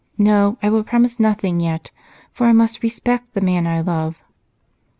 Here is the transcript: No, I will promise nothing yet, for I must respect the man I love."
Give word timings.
No, 0.17 0.57
I 0.63 0.69
will 0.71 0.83
promise 0.83 1.19
nothing 1.19 1.59
yet, 1.59 1.91
for 2.31 2.47
I 2.47 2.53
must 2.53 2.81
respect 2.81 3.35
the 3.35 3.41
man 3.41 3.67
I 3.67 3.81
love." 3.81 4.17